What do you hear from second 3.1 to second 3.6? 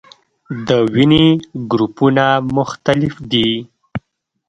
دي